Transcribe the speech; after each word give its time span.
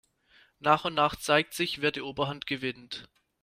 Nach 0.57 0.83
und 0.85 0.95
nach 0.95 1.15
zeigt 1.15 1.53
sich, 1.53 1.79
wer 1.83 1.91
die 1.91 2.01
Oberhand 2.01 2.47
gewinnt. 2.47 3.07